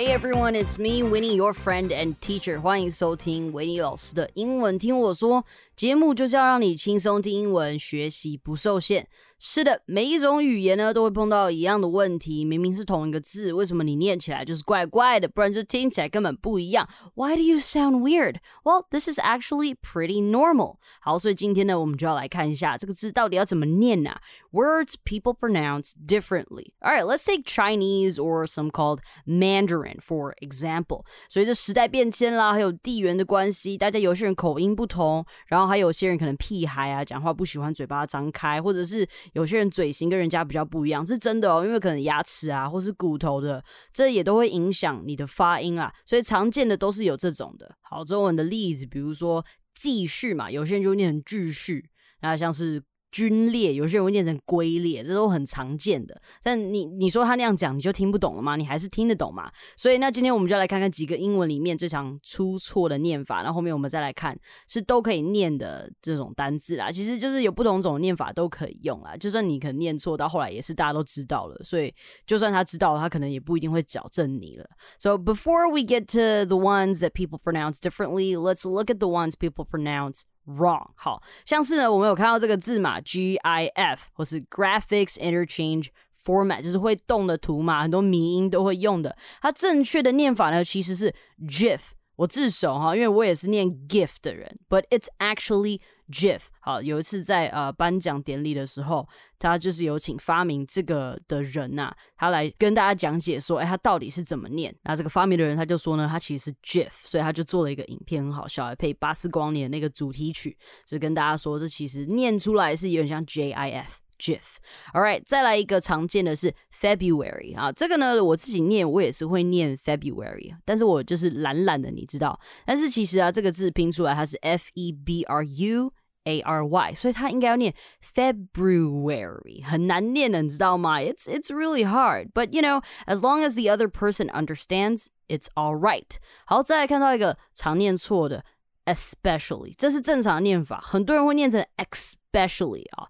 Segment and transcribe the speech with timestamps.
[0.00, 2.58] Hey everyone, it's me, Winnie, your friend and teacher.
[2.60, 5.44] 欢迎收听维尼老师的英文听我说。
[5.81, 9.07] 节目就是要让你轻松听英文，学习不受限。
[9.43, 12.45] 是的，每一种语言呢都会碰到一样的问题。
[12.45, 15.27] 明明是同一个字，为什么你念起来就是怪怪的？
[15.27, 16.87] 不然就听起来根本不一样。
[17.15, 18.35] Why do you sound weird?
[18.63, 20.75] Well, this is actually pretty normal.
[21.01, 24.21] 好，所以今天呢，我们就要来看一下这个字到底要怎么念啊
[24.51, 26.73] ？Words people pronounce differently.
[26.81, 31.05] All right, let's take Chinese or some called Mandarin for example.
[31.29, 47.73] 随着时代变迁啦，还有地缘的关系，大家有些人口音不同，然后还有些人可能屁孩啊，讲话不喜欢嘴巴张开，或者是有些人嘴型跟人家比较不一样，是真的哦，因为可能牙齿啊，或是骨头的，这也都会影响你的发音啊，所以常见的都是有这种的。
[47.79, 51.89] 好，中文的例子，比如说继续嘛，有些人就念成继续，
[52.21, 52.83] 那像是。
[53.11, 56.19] 军裂，有些人会念成龟裂，这都很常见的。
[56.41, 58.55] 但你你说他那样讲，你就听不懂了吗？
[58.55, 59.51] 你还是听得懂吗？
[59.75, 64.37] 所以那今天我们就来看看几个英文里面最常出错的念法，然后后面我们再来看
[64.67, 66.89] 是都可以念的这种单字啦。
[66.89, 69.15] 其实就是有不同种念法都可以用啦。
[69.17, 71.61] 就算你可能念错，到后来也是大家都知道了。
[71.63, 71.93] 所以
[72.25, 74.65] 就算他知道了，他可能也不一定会矫正你了。
[74.97, 79.33] So before we get to the ones that people pronounce differently, let's look at the ones
[79.37, 80.21] people pronounce.
[80.46, 80.90] wrong。
[80.94, 85.88] 好像是呢，我们有看到这个字嘛，GIF 或是 Graphics Interchange
[86.24, 89.16] Format，就是会动的图嘛，很多迷音都会用的。
[89.40, 91.14] 它正确的念法呢，其实是
[91.46, 91.80] GIF。
[92.16, 95.80] 我自首哈，因为我也是念 GIF 的人，but it's actually
[96.11, 96.41] GIF。
[96.59, 99.07] 好，有一次在呃颁奖典礼的时候，
[99.39, 104.75] 他就是有请发明这个的人呐，他来跟大家讲解说，哎，他到底是怎么念？
[104.83, 113.85] 那这个发明的人他就说呢，他其实是 GIF，所以他就做了一个影片，很好笑，还配巴斯光年那个主题曲，就跟大家说，这其实念出来是有点像 JIF。
[114.19, 114.57] GIF。
[114.93, 122.39] All right，再来一个常见的是 February 啊，这个呢我自己念我也是会念 February，但是我就是懒懒的，你知道。
[122.63, 125.91] 但是其实啊，这个字拼出来它是 F E B R U。
[126.24, 130.98] A R Y，所以它应该要念 February，很难念的，你知道吗？
[131.00, 135.78] It's it's really hard, but you know, as long as the other person understands, it's all
[135.78, 136.16] right.
[136.46, 138.44] 好，再来看到一个常念错的
[138.86, 143.08] especially，这是正常的念法，很多人会念成 especially 啊。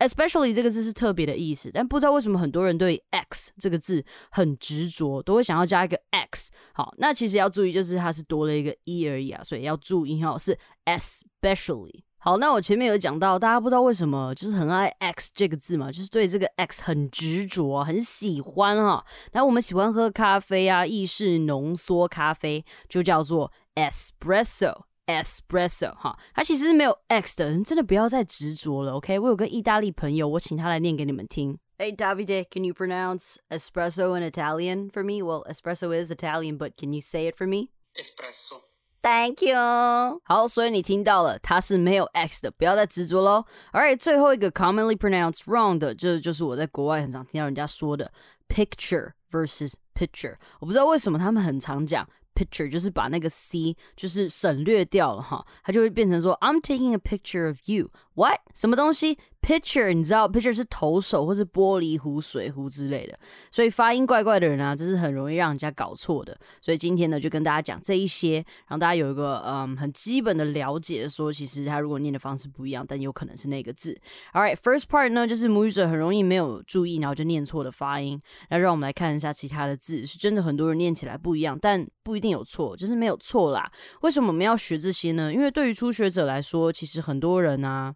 [0.00, 6.52] especially 这个字是特别的意思，但不知道为什么很多人对 x 这个字很执着，都会想要加一个 x。
[6.72, 12.02] 好，那其实要注意，就是它是多了一个 e 而已啊，所以要注意哈，是 especially。
[12.25, 19.05] 好，那我前面有讲到，大家不知道为什么就是很爱 x 这个字嘛，就是对这个 x 很执着，很喜欢哈。
[19.33, 24.83] 那我们喜欢喝咖啡啊，意式浓缩咖啡就叫做 espresso。
[25.05, 29.19] espresso 哈，它其实是没有 x 的，真的不要再执着了，OK？
[29.19, 31.59] 我有个意大利朋友，我请他来念给你们听。
[31.77, 35.21] Hey Davide, can you pronounce espresso in Italian for me?
[35.21, 37.71] Well, espresso is Italian, but can you say it for me?
[37.97, 38.72] Espresso.
[39.02, 40.20] Thank you。
[40.24, 43.44] 好，所以你听到了，它是没有 x 的，不要再执着喽。
[43.72, 48.12] Alright，最后一个 commonly pronounced wrong 的，这就是我在国外很常听到人家说的
[48.48, 50.36] picture versus picture。
[50.60, 52.08] 我不知道为什么他们很常讲。
[52.34, 57.90] picture 就是把那个 c 就是省略掉了哈，它就会变成说 I'm taking a picture of you。
[58.15, 63.17] What 什么东西？Picture，你知道，picture 是投手或是玻璃壶、水壶之类的，
[63.49, 66.37] 所以发音怪怪的人啊，这是很容易让人家搞错的。
[66.61, 73.99] 所以今天呢，就跟大家讲这一些，让大家有一个嗯很基本的了解，说其实他如果念的方式不一样，但有可能是那个字。
[74.33, 78.21] All right，first part 呢，就是母语者很容易没有注意，然后就念错的发音。
[78.49, 83.69] 那让我们来看一下其他的字，是真的很多人念起来不一样，但不一定有错，就是没有错啦。
[84.03, 85.33] 为什么我们要学这些呢？
[85.33, 87.93] 因为对于初学者来说，其实很多人啊。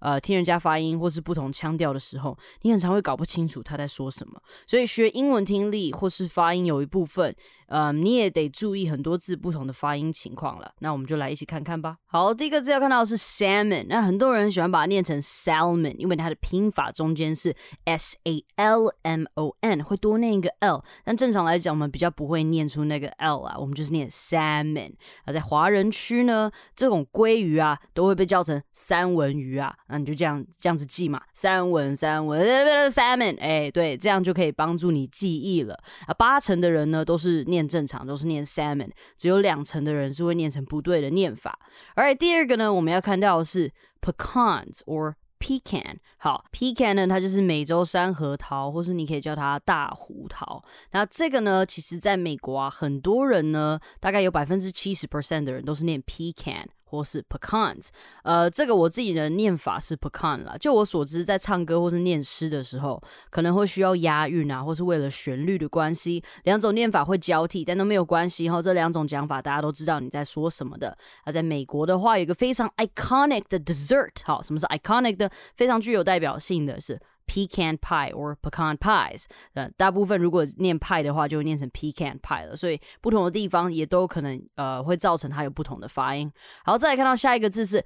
[0.00, 4.40] 呃，听人家发音或是不同腔调的时候，你很常会搞不清楚他在说什么。
[4.66, 7.34] 所以学英文听力或是发音有一部分。
[7.68, 10.72] 呃，你也得注意很多字不同的发音情况了。
[10.78, 11.98] 那我们就来一起看看吧。
[12.06, 20.82] 好，第一个字要看到是 salmon，那很多人喜欢把它念成 salmon，因为它的拼法中间是 s a l m o n，会多念一个 l。
[21.04, 24.94] 但正常来讲，我们比较不会念出那个 l 啊，我们就是念 salmon。
[25.26, 29.74] 而在华人区呢，这种鲑鱼啊，都会被叫成三文鱼啊。
[29.88, 32.44] 那你就这样这样子记嘛，三文三文
[32.90, 35.78] salmon，哎，对，这样就可以帮助你记忆了。
[36.06, 37.68] 啊，八成的人呢都是念。
[37.68, 38.88] 正常都是念 salmon，
[39.18, 41.58] 只有两成的人是会念成不对的念法。
[41.94, 43.70] 而第二个呢，我们要看到的是
[44.00, 45.98] pecans or pecan。
[46.16, 50.64] 好，pecan 呢，它就是美洲山核桃，或是你可以叫它大胡桃。
[50.92, 56.64] 那这个呢，其实在美国啊，很多人呢，大概有百分之七十 percent 的人都是念 pecan。
[56.88, 57.88] 或是 pecans。
[58.22, 60.56] 呃，这个我自己的念法是 pecan 啦。
[60.58, 68.60] 就我所知，在唱歌或是念诗的时候，可能会需要押韵啊，或是为了旋律的关系，两种念法会交替，但都没有关系哈。
[68.60, 70.96] 这两种讲法大家都知道你在说什么的。
[71.24, 75.30] 而在美国的话，有一个非常 iconic 的 dessert，好，什么是 iconic 的？
[75.56, 76.98] 非常具有代表性的是。
[77.28, 82.56] Pecan pie or pecan pies，呃，大部分如果念 pie 的话，就会念成 pecan pie 了。
[82.56, 86.32] 所以不同的地方也都可能呃会造成它有不同的发音。
[86.64, 87.84] 好，再来看到下一个字是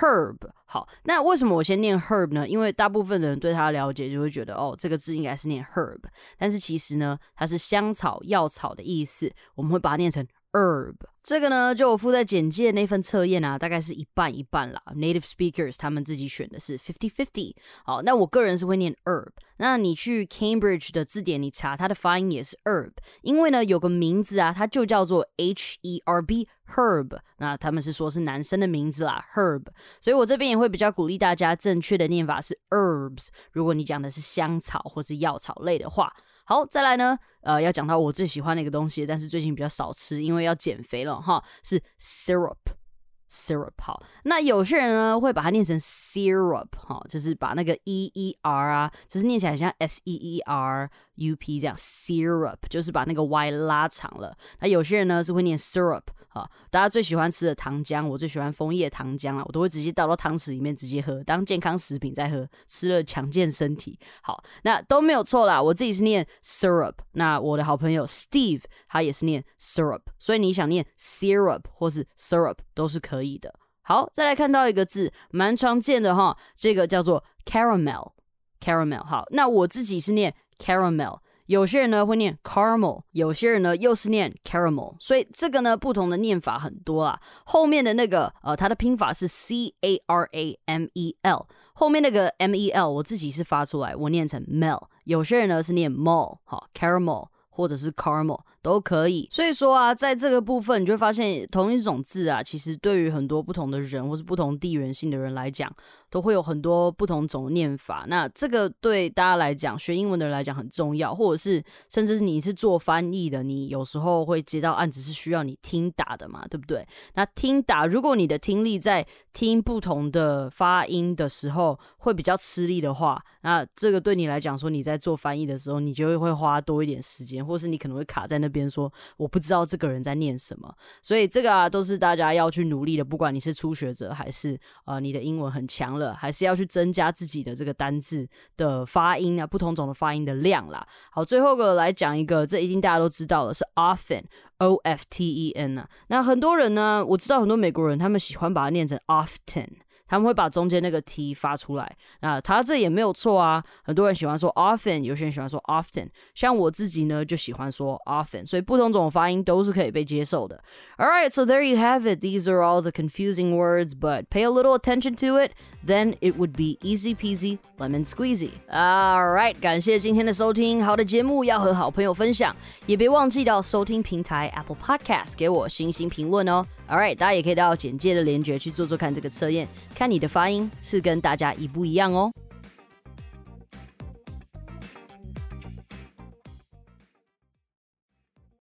[0.00, 0.38] herb。
[0.64, 2.48] 好，那为什么我先念 herb 呢？
[2.48, 6.00] 因为大部分人对它了解就会觉得哦，这个字应该是念 herb，
[6.36, 9.32] 但是其实呢，它是香草、药草的意思。
[9.54, 10.26] 我们会把它念成。
[10.52, 14.80] Herb 这个呢，就我附在简介那份测验啊，大概是一半一半啦。
[14.94, 17.54] Native speakers 他们自己选的是 fifty fifty。
[17.84, 19.28] 好，那我个人是会念 herb。
[19.58, 27.18] 那你去 Cambridge 的字典，你查它的发音也是 herb，因为呢有个名字啊，它就叫做 H E R B herb。
[27.36, 29.64] 那他们是说是男生的名字啦，herb。
[30.00, 33.28] 所以我这边也会比较鼓励大家，正确的念法是 herbs。
[33.52, 36.10] 如果你讲的是香草或是药草类的话。
[36.48, 43.74] 好，再来呢，呃，要讲到我最喜欢的一个东西，但是最近比较少吃，因为要减肥了哈，是 syrup，syrup。
[43.82, 50.90] 好，那有些人呢会把它念成 syrup，哈，就是把那个 e e r 啊，就是念起来像 s e e r。
[51.18, 54.36] U P 这样 syrup 就是把那个 Y 拉长了。
[54.60, 63.98] 那有些人呢是会念 syrup 啊，大家最喜欢吃的糖浆，我最喜欢枫叶糖浆啊，我都会直接倒到汤匙里面直接喝，当健康食品在喝，吃了强健身体。
[64.22, 73.52] 好，那都没有错啦，我自己是念 syrup，那我的好朋友 Steve 他也是念 syrup，所以你想念 syrup 或是 syrup 都是可以的。
[73.82, 79.02] 好，再来看到一个字，蛮常见的哈，这个叫做 caramel，caramel。
[79.02, 80.34] 好，那我自己是念。
[80.58, 87.20] caramel，有些人呢会念 caramel，有些人呢又是念 caramel，所以这个呢不同的念法很多啊。
[87.44, 97.90] 后面的那个呃，它的拼法是 c a r a m e l，后面那个 m e l 我自己是发出来，我念成 mel，有些人呢是念 mol，好 caramel 或者是
[97.92, 98.40] caramel。
[98.60, 105.72] 都可以，所以说啊，在这个部分，你就会发现同一种字啊，其实对于很多不同的人或是不同地缘性的人来讲，
[106.10, 108.04] 都会有很多不同种的念法。
[108.08, 116.84] 那这个对大家来讲，学英文的人来讲很重要，或者是甚至是你是做翻译的，你有时候会接到案子是需要你听打的嘛，对不对？
[117.14, 128.47] 那听打，如果你的听力在听不同的发音的时候会比较吃力的话，那这个对你来讲说，你在做翻译的时候，你就会花多一点时间，或是你可能会卡在那。
[128.48, 133.04] 边说我不知道这个人在念什么，所以这个啊都是大家要去努力的。
[133.04, 140.86] 不管你是初学者还是呃你的英文很强了，还是要去增加自己的这个单字的发音啊，不同种的发音的量啦。
[141.10, 145.88] 好，最后个来讲一个，这一定大家都知道了，是 often，o f t e n 啊。
[146.08, 149.68] 那很多人呢，我知道很多美国人他们喜欢把它念成 often。
[150.07, 153.63] 他们会把中间那个 t 发出来，那他这也没有错啊。
[153.83, 156.09] 很多人喜欢说 often，有些人喜欢说 often。
[156.35, 160.63] 像我自己呢，就喜欢说 often，所以不同种发音都是可以被接受的。
[160.97, 162.19] All right, so there you have it.
[162.19, 165.51] These are all the confusing words, but pay a little attention to it,
[165.85, 168.51] then it would be easy peasy lemon squeezy.
[168.69, 170.83] All right，感谢今天的收听。
[170.83, 172.55] 好的节目要和好朋友分享，
[172.85, 176.63] 也别忘记到收听平台 Apple Podcast 给我星星评论哦。
[176.88, 182.32] All right，大家也可以到简介的连接去做做看这个测验，看你的发音是跟大家一不一样哦。